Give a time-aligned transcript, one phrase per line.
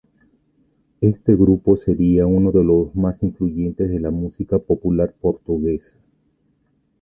[1.01, 5.99] Este grupo sería uno de los más influyentes de la música popular portuguesa.